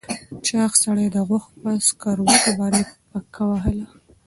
[0.45, 3.85] چاغ سړي د غوښو په سکروټو باندې پکه وهله.